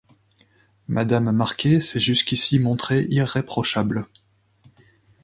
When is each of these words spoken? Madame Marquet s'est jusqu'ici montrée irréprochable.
Madame 0.87 1.29
Marquet 1.31 1.79
s'est 1.79 1.99
jusqu'ici 1.99 2.57
montrée 2.57 3.05
irréprochable. 3.09 4.07